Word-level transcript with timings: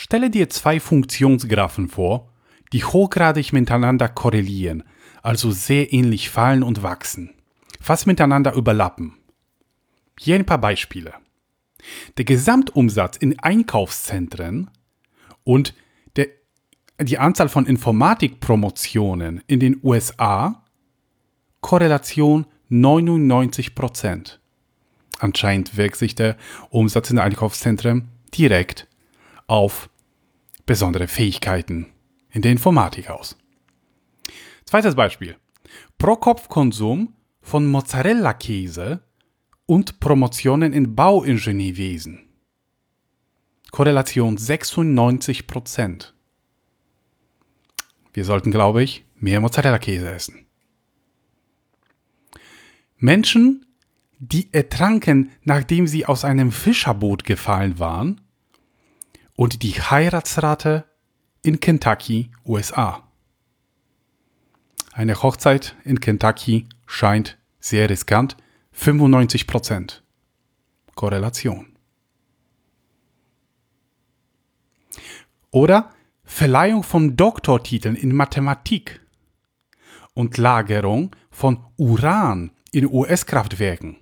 Stelle 0.00 0.30
dir 0.30 0.48
zwei 0.48 0.78
Funktionsgraphen 0.78 1.88
vor, 1.88 2.32
die 2.72 2.84
hochgradig 2.84 3.52
miteinander 3.52 4.08
korrelieren, 4.08 4.84
also 5.22 5.50
sehr 5.50 5.92
ähnlich 5.92 6.30
fallen 6.30 6.62
und 6.62 6.84
wachsen, 6.84 7.34
fast 7.80 8.06
miteinander 8.06 8.54
überlappen. 8.54 9.14
Hier 10.16 10.36
ein 10.36 10.46
paar 10.46 10.60
Beispiele. 10.60 11.14
Der 12.16 12.24
Gesamtumsatz 12.24 13.16
in 13.16 13.40
Einkaufszentren 13.40 14.70
und 15.42 15.74
der, 16.14 16.28
die 17.00 17.18
Anzahl 17.18 17.48
von 17.48 17.66
Informatikpromotionen 17.66 19.42
in 19.48 19.58
den 19.58 19.80
USA 19.82 20.64
Korrelation 21.60 22.46
99% 22.70 24.38
Anscheinend 25.18 25.76
wirkt 25.76 25.96
sich 25.96 26.14
der 26.14 26.36
Umsatz 26.70 27.10
in 27.10 27.18
Einkaufszentren 27.18 28.10
direkt 28.32 28.86
auf 29.48 29.90
besondere 30.66 31.08
Fähigkeiten 31.08 31.86
in 32.30 32.42
der 32.42 32.52
Informatik 32.52 33.10
aus. 33.10 33.36
Zweites 34.64 34.94
Beispiel. 34.94 35.36
Pro-Kopf-Konsum 35.96 37.14
von 37.40 37.66
Mozzarella-Käse 37.66 39.02
und 39.66 39.98
Promotionen 39.98 40.72
in 40.72 40.94
Bauingenieurwesen. 40.94 42.28
Korrelation 43.70 44.36
96% 44.36 46.12
Wir 48.12 48.24
sollten, 48.24 48.50
glaube 48.50 48.82
ich, 48.82 49.04
mehr 49.16 49.40
Mozzarella-Käse 49.40 50.10
essen. 50.10 50.46
Menschen, 52.98 53.66
die 54.18 54.52
ertranken, 54.52 55.30
nachdem 55.44 55.86
sie 55.86 56.04
aus 56.04 56.24
einem 56.24 56.50
Fischerboot 56.52 57.24
gefallen 57.24 57.78
waren, 57.78 58.20
und 59.38 59.62
die 59.62 59.80
Heiratsrate 59.80 60.84
in 61.42 61.60
Kentucky, 61.60 62.32
USA. 62.44 63.04
Eine 64.92 65.22
Hochzeit 65.22 65.76
in 65.84 66.00
Kentucky 66.00 66.68
scheint 66.86 67.38
sehr 67.60 67.88
riskant, 67.88 68.36
95% 68.76 70.00
Korrelation. 70.96 71.76
Oder 75.52 75.94
Verleihung 76.24 76.82
von 76.82 77.16
Doktortiteln 77.16 77.94
in 77.94 78.12
Mathematik 78.12 79.00
und 80.14 80.36
Lagerung 80.36 81.14
von 81.30 81.64
Uran 81.76 82.50
in 82.72 82.92
US-Kraftwerken. 82.92 83.98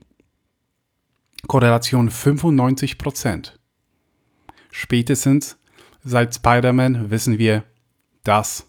Korrelation 1.46 2.08
95%. 2.08 3.52
Spätestens 4.78 5.56
seit 6.04 6.34
Spider-Man 6.34 7.10
wissen 7.10 7.38
wir, 7.38 7.64
dass 8.24 8.66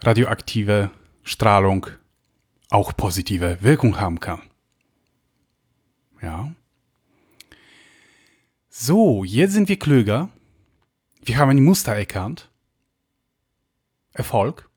radioaktive 0.00 0.90
Strahlung 1.22 1.88
auch 2.70 2.96
positive 2.96 3.58
Wirkung 3.60 4.00
haben 4.00 4.18
kann. 4.18 4.40
Ja. 6.22 6.50
So, 8.70 9.24
jetzt 9.24 9.52
sind 9.52 9.68
wir 9.68 9.78
klüger. 9.78 10.30
Wir 11.22 11.36
haben 11.36 11.50
ein 11.50 11.62
Muster 11.62 11.94
erkannt. 11.94 12.50
Erfolg. 14.14 14.70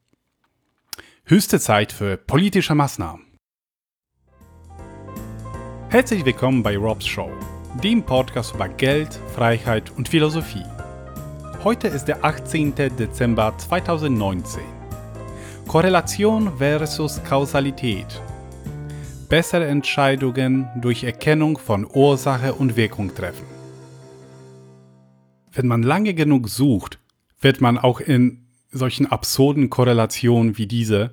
Höchste 1.24 1.62
Zeit 1.62 1.94
für 1.94 2.18
politische 2.18 2.76
Maßnahmen. 2.76 3.26
Herzlich 5.88 6.26
willkommen 6.26 6.64
bei 6.64 6.76
Rob's 6.76 7.08
Show, 7.08 7.32
dem 7.80 8.04
Podcast 8.04 8.54
über 8.54 8.68
Geld, 8.68 9.18
Freiheit 9.34 9.92
und 9.92 10.10
Philosophie. 10.10 10.66
Heute 11.64 11.88
ist 11.88 12.06
der 12.06 12.24
18. 12.24 12.76
Dezember 12.76 13.58
2019. 13.58 14.62
Korrelation 15.68 16.58
versus 16.58 17.24
Kausalität. 17.24 18.22
Bessere 19.30 19.68
Entscheidungen 19.68 20.68
durch 20.82 21.04
Erkennung 21.04 21.58
von 21.58 21.88
Ursache 21.90 22.54
und 22.54 22.76
Wirkung 22.76 23.16
treffen. 23.16 23.46
Wenn 25.54 25.68
man 25.68 25.82
lange 25.82 26.14
genug 26.14 26.50
sucht, 26.50 27.00
wird 27.40 27.62
man 27.62 27.78
auch 27.78 28.02
in 28.02 28.46
solchen 28.70 29.06
absurden 29.06 29.70
Korrelationen 29.70 30.58
wie 30.58 30.68
diese 30.68 31.12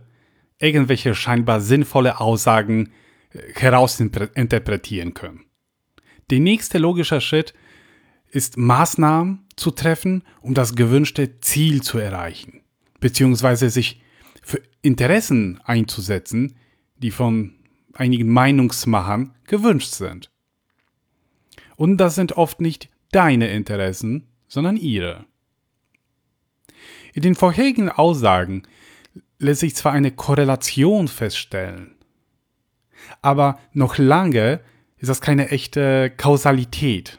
irgendwelche 0.59 1.15
scheinbar 1.15 1.61
sinnvolle 1.61 2.21
Aussagen 2.21 2.93
äh, 3.33 3.39
herausinterpretieren 3.55 5.15
können. 5.15 5.48
Der 6.31 6.41
nächste 6.41 6.79
logische 6.79 7.21
Schritt 7.21 7.55
ist 8.31 8.57
Maßnahmen 8.57 9.47
zu 9.57 9.71
treffen, 9.71 10.23
um 10.41 10.55
das 10.55 10.75
gewünschte 10.75 11.41
Ziel 11.41 11.83
zu 11.83 11.99
erreichen, 11.99 12.61
beziehungsweise 13.01 13.71
sich 13.71 14.03
für 14.43 14.63
Interessen 14.83 15.61
einzusetzen, 15.65 16.57
die 16.99 17.11
von 17.11 17.55
einigen 17.95 18.29
Meinungsmachern 18.29 19.35
gewünscht 19.45 19.93
sind. 19.93 20.31
Und 21.77 21.97
das 21.99 22.15
sind 22.15 22.33
oft 22.37 22.61
nicht 22.61 22.91
deine 23.13 23.49
Interessen, 23.49 24.29
sondern 24.49 24.77
ihre. 24.77 25.25
In 27.15 27.23
den 27.23 27.35
vorherigen 27.35 27.89
Aussagen 27.89 28.65
lässt 29.39 29.61
sich 29.61 29.75
zwar 29.75 29.93
eine 29.93 30.11
Korrelation 30.11 31.09
feststellen, 31.09 31.97
aber 33.23 33.59
noch 33.73 33.97
lange 33.99 34.61
ist 34.99 35.09
das 35.09 35.21
keine 35.21 35.51
echte 35.51 36.11
Kausalität, 36.11 37.19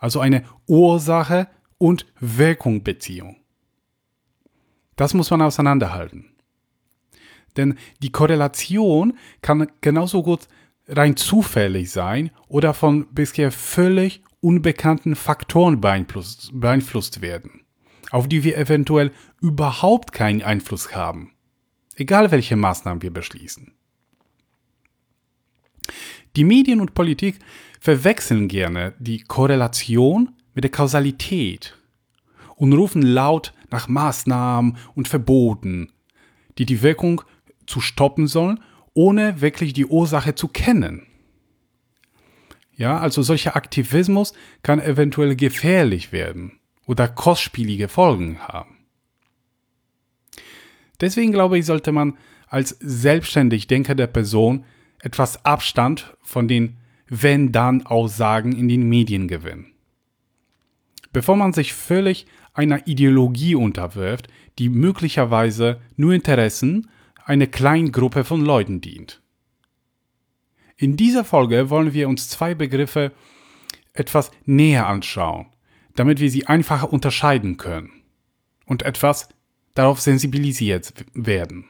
also 0.00 0.20
eine 0.20 0.44
Ursache 0.66 1.48
und 1.78 2.06
Wirkung-Beziehung. 2.20 3.36
Das 4.96 5.14
muss 5.14 5.30
man 5.30 5.42
auseinanderhalten. 5.42 6.32
Denn 7.56 7.76
die 8.02 8.12
Korrelation 8.12 9.16
kann 9.42 9.66
genauso 9.80 10.22
gut 10.22 10.48
rein 10.86 11.16
zufällig 11.16 11.90
sein 11.90 12.30
oder 12.48 12.74
von 12.74 13.06
bisher 13.14 13.50
völlig 13.52 14.22
unbekannten 14.40 15.16
Faktoren 15.16 15.80
beeinflusst, 15.80 16.50
beeinflusst 16.52 17.20
werden 17.20 17.64
auf 18.10 18.28
die 18.28 18.44
wir 18.44 18.56
eventuell 18.56 19.12
überhaupt 19.40 20.12
keinen 20.12 20.42
Einfluss 20.42 20.94
haben, 20.94 21.32
egal 21.96 22.30
welche 22.30 22.56
Maßnahmen 22.56 23.02
wir 23.02 23.12
beschließen. 23.12 23.72
Die 26.36 26.44
Medien 26.44 26.80
und 26.80 26.94
Politik 26.94 27.38
verwechseln 27.80 28.48
gerne 28.48 28.94
die 28.98 29.20
Korrelation 29.20 30.34
mit 30.54 30.64
der 30.64 30.70
Kausalität 30.70 31.76
und 32.56 32.72
rufen 32.72 33.02
laut 33.02 33.52
nach 33.70 33.88
Maßnahmen 33.88 34.76
und 34.94 35.08
Verboten, 35.08 35.92
die 36.58 36.66
die 36.66 36.82
Wirkung 36.82 37.22
zu 37.66 37.80
stoppen 37.80 38.26
sollen, 38.26 38.60
ohne 38.94 39.40
wirklich 39.40 39.72
die 39.72 39.86
Ursache 39.86 40.34
zu 40.34 40.48
kennen. 40.48 41.06
Ja, 42.74 42.98
also 42.98 43.22
solcher 43.22 43.56
Aktivismus 43.56 44.32
kann 44.62 44.80
eventuell 44.80 45.36
gefährlich 45.36 46.12
werden 46.12 46.60
oder 46.86 47.08
kostspielige 47.08 47.88
Folgen 47.88 48.38
haben. 48.40 48.76
Deswegen 51.00 51.32
glaube 51.32 51.58
ich, 51.58 51.66
sollte 51.66 51.92
man 51.92 52.16
als 52.48 52.76
selbstständig 52.80 53.66
denkende 53.66 54.08
Person 54.08 54.64
etwas 55.00 55.44
Abstand 55.44 56.16
von 56.22 56.48
den 56.48 56.76
Wenn-Dann-Aussagen 57.08 58.52
in 58.52 58.68
den 58.68 58.88
Medien 58.88 59.28
gewinnen. 59.28 59.72
Bevor 61.12 61.36
man 61.36 61.52
sich 61.52 61.72
völlig 61.72 62.26
einer 62.52 62.86
Ideologie 62.86 63.54
unterwirft, 63.54 64.28
die 64.58 64.68
möglicherweise 64.68 65.80
nur 65.96 66.12
Interessen 66.12 66.90
einer 67.24 67.46
kleinen 67.46 67.92
Gruppe 67.92 68.24
von 68.24 68.40
Leuten 68.40 68.80
dient. 68.80 69.20
In 70.76 70.96
dieser 70.96 71.24
Folge 71.24 71.70
wollen 71.70 71.92
wir 71.92 72.08
uns 72.08 72.28
zwei 72.28 72.54
Begriffe 72.54 73.12
etwas 73.92 74.30
näher 74.44 74.86
anschauen, 74.86 75.46
damit 75.94 76.20
wir 76.20 76.30
sie 76.30 76.46
einfacher 76.46 76.92
unterscheiden 76.92 77.56
können 77.56 77.90
und 78.64 78.82
etwas 78.82 79.28
darauf 79.74 80.00
sensibilisiert 80.00 80.92
werden. 81.14 81.64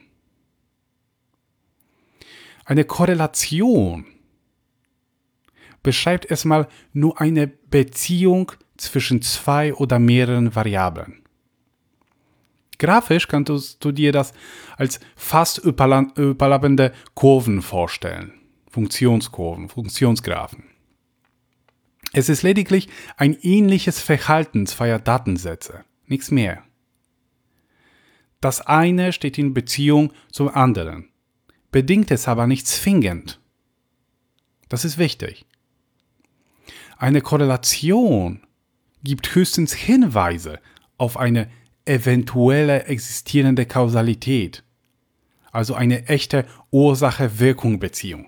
Eine 2.69 2.85
Korrelation 2.85 4.05
beschreibt 5.81 6.29
erstmal 6.29 6.67
nur 6.93 7.19
eine 7.19 7.47
Beziehung 7.47 8.51
zwischen 8.77 9.23
zwei 9.23 9.73
oder 9.73 9.97
mehreren 9.97 10.53
Variablen. 10.53 11.23
Grafisch 12.77 13.27
kannst 13.27 13.83
du 13.83 13.91
dir 13.91 14.11
das 14.11 14.33
als 14.77 14.99
fast 15.15 15.57
überlappende 15.57 16.93
Kurven 17.15 17.63
vorstellen. 17.63 18.33
Funktionskurven, 18.69 19.67
Funktionsgraphen. 19.67 20.65
Es 22.13 22.29
ist 22.29 22.43
lediglich 22.43 22.87
ein 23.17 23.35
ähnliches 23.41 23.99
Verhalten 23.99 24.67
zweier 24.67 24.99
Datensätze, 24.99 25.85
nichts 26.05 26.29
mehr. 26.29 26.61
Das 28.41 28.61
eine 28.61 29.11
steht 29.11 29.39
in 29.39 29.55
Beziehung 29.55 30.13
zum 30.31 30.49
anderen, 30.49 31.08
bedingt 31.71 32.11
es 32.11 32.27
aber 32.27 32.47
nicht 32.47 32.67
zwingend. 32.67 33.39
Das 34.69 34.85
ist 34.85 34.97
wichtig. 34.97 35.45
Eine 36.97 37.21
Korrelation 37.21 38.41
gibt 39.03 39.33
höchstens 39.33 39.73
Hinweise 39.73 40.59
auf 40.97 41.17
eine 41.17 41.49
eventuelle 41.85 42.83
existierende 42.83 43.65
Kausalität, 43.65 44.63
also 45.51 45.73
eine 45.73 46.07
echte 46.07 46.45
Ursache-Wirkung-Beziehung. 46.71 48.27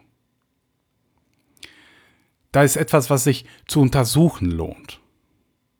Da 2.52 2.64
ist 2.64 2.76
etwas, 2.76 3.10
was 3.10 3.24
sich 3.24 3.46
zu 3.68 3.82
untersuchen 3.82 4.50
lohnt. 4.50 5.00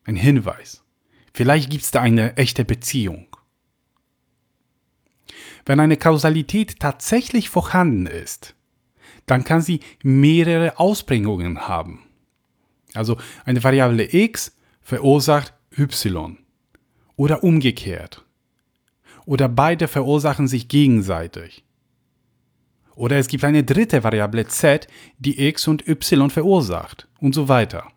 Ein 0.04 0.16
Hinweis. 0.16 0.84
Vielleicht 1.34 1.70
gibt 1.70 1.84
es 1.84 1.90
da 1.90 2.00
eine 2.00 2.36
echte 2.36 2.64
Beziehung. 2.64 3.26
Wenn 5.64 5.80
eine 5.80 5.96
Kausalität 5.96 6.80
tatsächlich 6.80 7.48
vorhanden 7.48 8.06
ist, 8.06 8.54
dann 9.26 9.44
kann 9.44 9.60
sie 9.60 9.80
mehrere 10.02 10.78
Ausprägungen 10.78 11.68
haben. 11.68 12.00
Also 12.94 13.16
eine 13.44 13.62
Variable 13.62 14.12
x 14.12 14.56
verursacht 14.82 15.54
y 15.78 16.38
oder 17.16 17.44
umgekehrt. 17.44 18.24
Oder 19.24 19.48
beide 19.48 19.86
verursachen 19.86 20.48
sich 20.48 20.68
gegenseitig. 20.68 21.64
Oder 22.94 23.16
es 23.16 23.28
gibt 23.28 23.44
eine 23.44 23.64
dritte 23.64 24.04
Variable 24.04 24.46
z, 24.48 24.86
die 25.18 25.46
x 25.48 25.68
und 25.68 25.86
y 25.88 26.28
verursacht 26.28 27.08
und 27.20 27.34
so 27.34 27.48
weiter. 27.48 27.88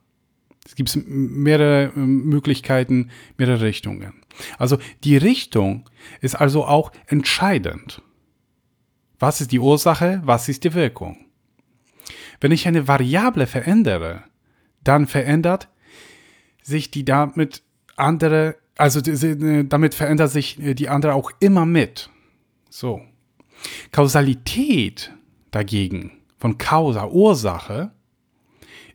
Es 0.65 0.75
gibt 0.75 0.97
mehrere 1.06 1.94
ähm, 1.95 2.25
Möglichkeiten, 2.25 3.12
mehrere 3.38 3.62
Richtungen. 3.62 4.13
Also 4.57 4.77
die 5.03 5.15
Richtung 5.15 5.89
ist 6.21 6.35
also 6.35 6.65
auch 6.65 6.91
entscheidend. 7.07 8.01
Was 9.19 9.41
ist 9.41 9.51
die 9.51 9.59
Ursache, 9.59 10.21
was 10.25 10.50
ist 10.50 10.63
die 10.63 10.73
Wirkung? 10.73 11.17
Wenn 12.41 12.51
ich 12.51 12.67
eine 12.67 12.88
Variable 12.88 13.47
verändere, 13.47 14.23
dann 14.83 15.07
verändert 15.07 15.69
sich 16.62 16.91
die 16.91 17.06
damit 17.06 17.63
andere, 17.95 18.56
also 18.75 19.00
damit 19.01 19.94
verändert 19.94 20.31
sich 20.31 20.57
die 20.59 20.89
andere 20.89 21.13
auch 21.13 21.31
immer 21.39 21.65
mit. 21.65 22.09
So. 22.69 23.01
Kausalität 23.91 25.13
dagegen 25.51 26.11
von 26.38 26.57
Causa, 26.57 27.07
Ursache, 27.07 27.91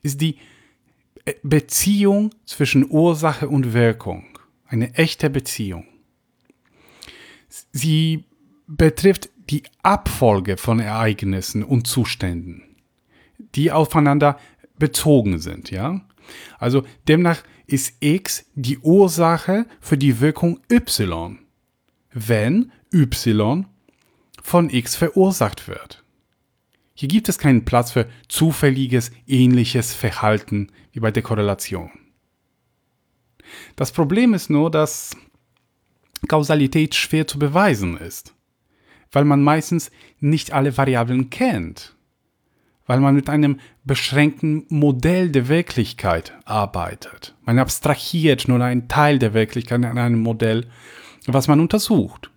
ist 0.03 0.21
die 0.21 0.37
Beziehung 1.43 2.31
zwischen 2.45 2.89
Ursache 2.91 3.49
und 3.49 3.73
Wirkung. 3.73 4.25
Eine 4.67 4.95
echte 4.95 5.31
Beziehung. 5.31 5.87
Sie 7.73 8.25
betrifft 8.67 9.31
die 9.51 9.65
Abfolge 9.83 10.57
von 10.57 10.79
Ereignissen 10.79 11.65
und 11.65 11.87
Zuständen, 11.87 12.63
die 13.55 13.73
aufeinander 13.73 14.39
bezogen 14.79 15.39
sind, 15.39 15.71
ja? 15.71 16.01
Also 16.59 16.85
demnach 17.09 17.43
ist 17.67 17.95
X 18.01 18.47
die 18.55 18.79
Ursache 18.79 19.67
für 19.81 19.99
die 19.99 20.21
Wirkung 20.21 20.61
Y, 20.71 21.39
wenn 22.13 22.71
Y 22.93 23.67
von 24.43 24.71
X 24.71 24.97
verursacht 24.97 25.67
wird. 25.69 26.05
Hier 27.01 27.09
gibt 27.09 27.31
es 27.31 27.39
keinen 27.39 27.65
Platz 27.65 27.93
für 27.93 28.11
zufälliges, 28.29 29.11
ähnliches 29.27 29.95
Verhalten 29.95 30.71
wie 30.93 31.01
bei 31.01 31.11
der 31.11 31.23
Korrelation. 31.23 31.91
Das 33.75 33.91
Problem 33.91 34.35
ist 34.35 34.51
nur, 34.51 34.71
dass 34.71 35.17
Kausalität 36.29 36.95
schwer 36.95 37.27
zu 37.27 37.39
beweisen 37.39 37.97
ist, 37.97 38.35
weil 39.13 39.25
man 39.25 39.43
meistens 39.43 39.91
nicht 40.19 40.53
alle 40.53 40.77
Variablen 40.77 41.31
kennt, 41.31 41.97
weil 42.85 43.01
man 43.01 43.15
mit 43.15 43.31
einem 43.31 43.61
beschränkten 43.83 44.67
Modell 44.69 45.31
der 45.31 45.49
Wirklichkeit 45.49 46.35
arbeitet. 46.45 47.35
Man 47.47 47.59
abstrahiert 47.59 48.47
nur 48.47 48.61
einen 48.61 48.89
Teil 48.89 49.19
der 49.19 49.33
Wirklichkeit 49.33 49.79
in 49.79 49.87
einem 49.87 50.21
Modell, 50.21 50.69
was 51.25 51.49
man 51.49 51.61
untersucht. 51.61 52.31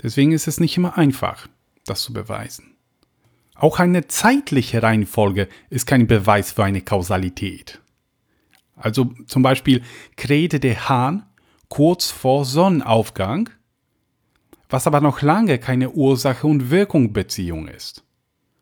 Deswegen 0.00 0.30
ist 0.30 0.46
es 0.46 0.60
nicht 0.60 0.76
immer 0.76 0.96
einfach, 0.96 1.48
das 1.84 2.02
zu 2.02 2.12
beweisen. 2.12 2.76
Auch 3.60 3.78
eine 3.78 4.08
zeitliche 4.08 4.82
Reihenfolge 4.82 5.46
ist 5.68 5.86
kein 5.86 6.06
Beweis 6.06 6.52
für 6.52 6.64
eine 6.64 6.80
Kausalität. 6.80 7.78
Also 8.74 9.12
zum 9.26 9.42
Beispiel 9.42 9.82
krähte 10.16 10.60
der 10.60 10.88
Hahn 10.88 11.26
kurz 11.68 12.10
vor 12.10 12.46
Sonnenaufgang, 12.46 13.50
was 14.70 14.86
aber 14.86 15.02
noch 15.02 15.20
lange 15.20 15.58
keine 15.58 15.90
Ursache- 15.90 16.46
und 16.46 16.70
Wirkungsbeziehung 16.70 17.68
ist. 17.68 18.02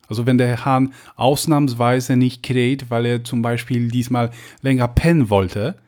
Also 0.08 0.26
wenn 0.26 0.36
der 0.36 0.64
Hahn 0.64 0.92
ausnahmsweise 1.14 2.16
nicht 2.16 2.42
kräht, 2.42 2.90
weil 2.90 3.06
er 3.06 3.22
zum 3.22 3.40
Beispiel 3.40 3.92
diesmal 3.92 4.32
länger 4.62 4.88
pennen 4.88 5.30
wollte, 5.30 5.78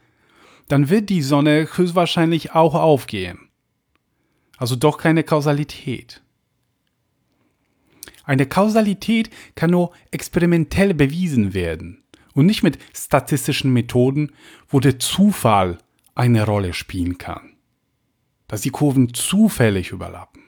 dann 0.69 0.89
wird 0.89 1.11
die 1.11 1.23
Sonne 1.23 1.67
höchstwahrscheinlich 1.75 2.53
auch 2.53 2.77
aufgehen. 2.77 3.49
Also 4.57 4.77
doch 4.77 4.99
keine 4.99 5.25
Kausalität. 5.25 6.23
Eine 8.31 8.47
Kausalität 8.47 9.29
kann 9.57 9.71
nur 9.71 9.91
experimentell 10.13 10.95
bewiesen 10.95 11.53
werden 11.53 12.05
und 12.33 12.47
nicht 12.47 12.63
mit 12.63 12.79
statistischen 12.97 13.73
Methoden, 13.73 14.31
wo 14.69 14.79
der 14.79 15.01
Zufall 15.01 15.79
eine 16.15 16.47
Rolle 16.47 16.73
spielen 16.73 17.19
kann, 17.19 17.57
dass 18.47 18.61
die 18.61 18.71
Kurven 18.71 19.15
zufällig 19.15 19.91
überlappen. 19.91 20.45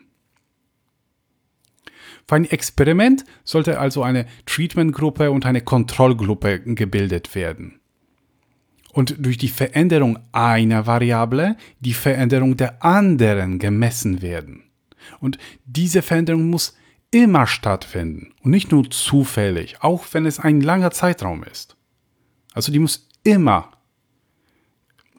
Für 2.28 2.36
ein 2.36 2.44
Experiment 2.44 3.24
sollte 3.42 3.80
also 3.80 4.04
eine 4.04 4.26
Treatmentgruppe 4.46 5.32
und 5.32 5.44
eine 5.44 5.62
Kontrollgruppe 5.62 6.60
gebildet 6.60 7.34
werden. 7.34 7.80
Und 8.92 9.16
durch 9.18 9.38
die 9.38 9.48
Veränderung 9.48 10.20
einer 10.30 10.86
Variable 10.86 11.56
die 11.80 11.94
Veränderung 11.94 12.56
der 12.56 12.84
anderen 12.84 13.58
gemessen 13.58 14.22
werden. 14.22 14.70
Und 15.18 15.36
diese 15.64 16.02
Veränderung 16.02 16.48
muss 16.48 16.76
immer 17.12 17.46
stattfinden 17.46 18.34
und 18.42 18.50
nicht 18.50 18.72
nur 18.72 18.90
zufällig, 18.90 19.76
auch 19.82 20.04
wenn 20.12 20.26
es 20.26 20.40
ein 20.40 20.60
langer 20.60 20.90
Zeitraum 20.90 21.44
ist. 21.44 21.76
Also 22.54 22.72
die 22.72 22.80
muss 22.80 23.08
immer 23.22 23.70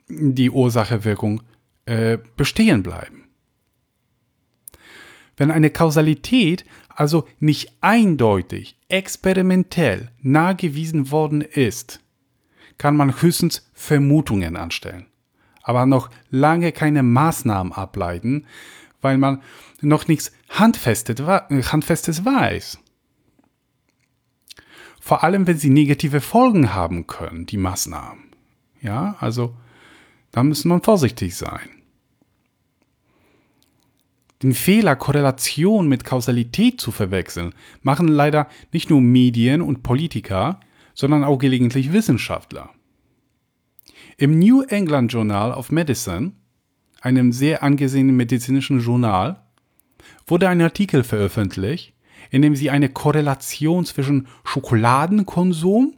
die 0.10 0.50
Ursache-Wirkung 0.50 1.42
äh, 1.86 2.18
bestehen 2.36 2.84
bleiben. 2.84 3.30
Wenn 5.38 5.50
eine 5.50 5.70
Kausalität 5.70 6.66
also 6.90 7.28
nicht 7.40 7.72
eindeutig, 7.82 8.78
experimentell 8.88 10.12
nachgewiesen 10.22 11.12
worden 11.12 11.42
ist, 11.42 12.02
kann 12.78 12.96
man 12.96 13.22
höchstens 13.22 13.70
Vermutungen 13.74 14.56
anstellen, 14.56 15.08
aber 15.64 15.86
noch 15.86 16.10
lange 16.30 16.72
keine 16.72 17.04
Maßnahmen 17.04 17.74
ableiten, 17.74 18.46
weil 19.04 19.18
man 19.18 19.42
noch 19.82 20.08
nichts 20.08 20.32
Handfestes, 20.50 21.22
Handfestes 21.22 22.26
weiß. 22.26 22.80
Vor 25.00 25.24
allem, 25.24 25.46
wenn 25.48 25.58
sie 25.58 25.70
negative 25.70 26.22
Folgen 26.22 26.74
haben 26.74 27.08
können, 27.08 27.46
die 27.46 27.58
Maßnahmen. 27.58 28.32
Ja, 28.82 29.16
also 29.20 29.56
da 30.32 30.44
muss 30.44 30.66
man 30.66 30.82
vorsichtig 30.82 31.36
sein. 31.36 31.70
Den 34.42 34.54
Fehler, 34.54 34.96
Korrelation 34.96 35.88
mit 35.88 36.04
Kausalität 36.04 36.80
zu 36.82 36.92
verwechseln, 36.92 37.54
machen 37.82 38.10
leider 38.10 38.48
nicht 38.74 38.90
nur 38.90 39.00
Medien 39.00 39.62
und 39.62 39.84
Politiker, 39.84 40.60
sondern 40.94 41.24
auch 41.24 41.38
gelegentlich 41.38 41.94
Wissenschaftler. 41.94 42.70
Im 44.18 44.40
New 44.40 44.62
England 44.64 45.12
Journal 45.12 45.54
of 45.54 45.72
Medicine, 45.72 46.34
einem 47.04 47.34
sehr 47.34 47.64
angesehenen 47.64 48.16
medizinischen 48.16 48.80
Journal, 48.80 49.42
wurde 50.26 50.48
ein 50.48 50.62
Artikel 50.62 51.04
veröffentlicht, 51.04 51.94
in 52.32 52.42
dem 52.42 52.56
sie 52.56 52.70
eine 52.70 52.90
Korrelation 52.90 53.86
zwischen 53.86 54.28
Schokoladenkonsum 54.46 55.94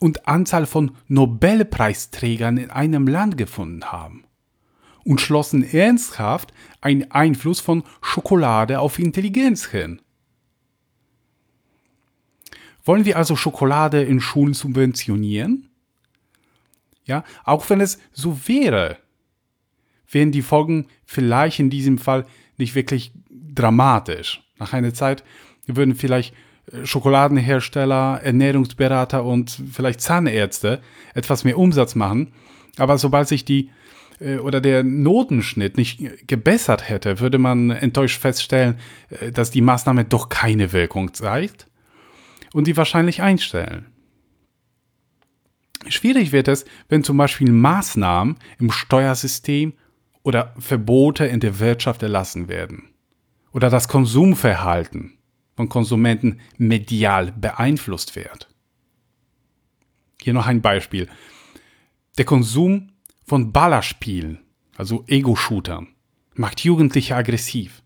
und 0.00 0.28
Anzahl 0.28 0.66
von 0.66 0.90
Nobelpreisträgern 1.06 2.58
in 2.58 2.70
einem 2.70 3.06
Land 3.06 3.38
gefunden 3.38 3.84
haben 3.84 4.24
und 5.04 5.20
schlossen 5.20 5.62
ernsthaft 5.62 6.52
einen 6.80 7.10
Einfluss 7.12 7.60
von 7.60 7.84
Schokolade 8.02 8.80
auf 8.80 8.98
Intelligenz 8.98 9.66
hin. 9.66 10.02
Wollen 12.84 13.04
wir 13.04 13.16
also 13.16 13.36
Schokolade 13.36 14.02
in 14.02 14.20
Schulen 14.20 14.52
subventionieren? 14.52 15.70
Ja, 17.04 17.22
auch 17.44 17.68
wenn 17.70 17.80
es 17.80 17.98
so 18.12 18.48
wäre, 18.48 18.98
wären 20.14 20.32
die 20.32 20.42
Folgen 20.42 20.86
vielleicht 21.04 21.60
in 21.60 21.70
diesem 21.70 21.98
Fall 21.98 22.26
nicht 22.56 22.74
wirklich 22.74 23.12
dramatisch. 23.30 24.42
Nach 24.58 24.72
einer 24.72 24.94
Zeit 24.94 25.24
würden 25.66 25.94
vielleicht 25.94 26.34
äh, 26.72 26.86
Schokoladenhersteller, 26.86 28.20
Ernährungsberater 28.22 29.24
und 29.24 29.60
vielleicht 29.72 30.00
Zahnärzte 30.00 30.80
etwas 31.14 31.44
mehr 31.44 31.58
Umsatz 31.58 31.94
machen. 31.94 32.32
Aber 32.76 32.98
sobald 32.98 33.28
sich 33.28 33.44
die 33.44 33.70
äh, 34.20 34.38
oder 34.38 34.60
der 34.60 34.82
Notenschnitt 34.82 35.76
nicht 35.76 36.26
gebessert 36.26 36.88
hätte, 36.88 37.20
würde 37.20 37.38
man 37.38 37.70
enttäuscht 37.70 38.20
feststellen, 38.20 38.76
äh, 39.10 39.32
dass 39.32 39.50
die 39.50 39.60
Maßnahme 39.60 40.04
doch 40.04 40.28
keine 40.28 40.72
Wirkung 40.72 41.14
zeigt 41.14 41.68
und 42.52 42.66
die 42.66 42.76
wahrscheinlich 42.76 43.22
einstellen. 43.22 43.86
Schwierig 45.88 46.32
wird 46.32 46.48
es, 46.48 46.64
wenn 46.88 47.04
zum 47.04 47.18
Beispiel 47.18 47.50
Maßnahmen 47.50 48.36
im 48.58 48.70
Steuersystem 48.70 49.74
oder 50.24 50.52
Verbote 50.58 51.26
in 51.26 51.38
der 51.38 51.60
Wirtschaft 51.60 52.02
erlassen 52.02 52.48
werden. 52.48 52.88
Oder 53.52 53.70
das 53.70 53.86
Konsumverhalten 53.86 55.18
von 55.54 55.68
Konsumenten 55.68 56.40
medial 56.58 57.30
beeinflusst 57.30 58.16
wird. 58.16 58.48
Hier 60.20 60.32
noch 60.32 60.46
ein 60.46 60.60
Beispiel. 60.60 61.08
Der 62.18 62.24
Konsum 62.24 62.90
von 63.24 63.52
Ballerspielen, 63.52 64.40
also 64.76 65.04
Ego-Shootern, 65.06 65.88
macht 66.34 66.64
Jugendliche 66.64 67.14
aggressiv. 67.14 67.82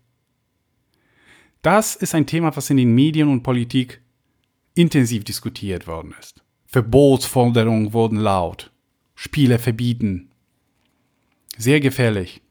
Das 1.61 1.95
ist 1.95 2.15
ein 2.15 2.25
Thema, 2.25 2.55
was 2.55 2.69
in 2.69 2.77
den 2.77 2.95
Medien 2.95 3.27
und 3.27 3.43
Politik 3.43 4.01
intensiv 4.73 5.25
diskutiert 5.25 5.87
worden 5.87 6.15
ist. 6.19 6.41
Verbotsforderungen 6.65 7.93
wurden 7.93 8.17
laut. 8.17 8.71
Spiele 9.13 9.59
verbieten. 9.59 10.28
Sehr 11.59 11.81
gefährlich. 11.81 12.41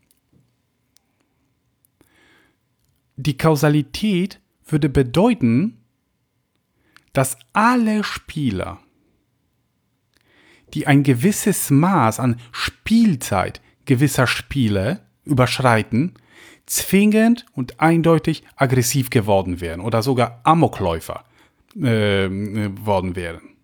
Die 3.17 3.39
Kausalität 3.39 4.39
würde 4.67 4.91
bedeuten, 4.91 5.79
dass 7.15 7.39
alle 7.55 8.05
Spieler, 8.05 8.81
die 10.75 10.87
ein 10.87 11.05
gewisses 11.05 11.71
Maß 11.71 12.21
an 12.21 12.39
Spielzeit 12.53 13.63
gewisser 13.87 14.27
Spiele 14.27 15.07
überschreiten, 15.25 16.13
zwingend 16.67 17.47
und 17.55 17.81
eindeutig 17.81 18.45
aggressiv 18.57 19.09
geworden 19.09 19.63
wären 19.63 19.81
oder 19.81 20.03
sogar 20.03 20.43
Amokläufer 20.45 21.25
äh, 21.77 22.29
worden 22.29 23.17
wären. 23.17 23.57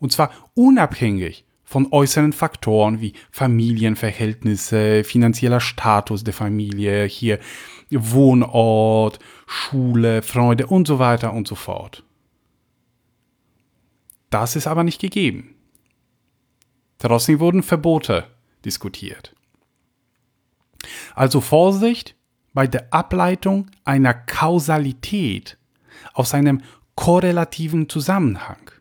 Und 0.00 0.10
zwar 0.10 0.32
unabhängig 0.54 1.44
von 1.70 1.92
äußeren 1.92 2.32
Faktoren 2.32 3.00
wie 3.00 3.12
Familienverhältnisse, 3.30 5.04
finanzieller 5.04 5.60
Status 5.60 6.24
der 6.24 6.34
Familie, 6.34 7.04
hier 7.04 7.38
Wohnort, 7.90 9.20
Schule, 9.46 10.22
Freunde 10.22 10.66
und 10.66 10.88
so 10.88 10.98
weiter 10.98 11.32
und 11.32 11.46
so 11.46 11.54
fort. 11.54 12.02
Das 14.30 14.56
ist 14.56 14.66
aber 14.66 14.82
nicht 14.82 15.00
gegeben. 15.00 15.54
Trotzdem 16.98 17.38
wurden 17.38 17.62
Verbote 17.62 18.26
diskutiert. 18.64 19.32
Also 21.14 21.40
Vorsicht 21.40 22.16
bei 22.52 22.66
der 22.66 22.92
Ableitung 22.92 23.70
einer 23.84 24.14
Kausalität 24.14 25.56
aus 26.14 26.34
einem 26.34 26.62
korrelativen 26.96 27.88
Zusammenhang. 27.88 28.72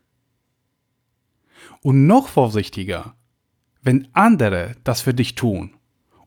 Und 1.82 2.08
noch 2.08 2.28
vorsichtiger, 2.28 3.16
wenn 3.82 4.08
andere 4.14 4.76
das 4.84 5.02
für 5.02 5.14
dich 5.14 5.36
tun 5.36 5.76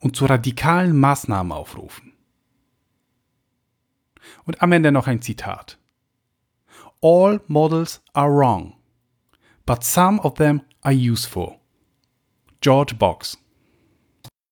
und 0.01 0.17
zu 0.17 0.27
radikalen 0.27 0.99
Maßnahmen 0.99 1.53
aufrufen. 1.53 2.13
Und 4.45 4.63
am 4.63 4.73
Ende 4.73 4.93
noch 4.93 5.07
ein 5.07 5.21
Zitat. 5.23 5.79
All 7.01 7.41
models 7.49 8.03
are 8.13 8.31
wrong, 8.31 8.75
but 9.67 9.85
some 9.85 10.21
of 10.23 10.35
them 10.35 10.63
are 10.83 10.95
useful. 10.95 11.59
George 12.61 12.95
Box 12.95 13.42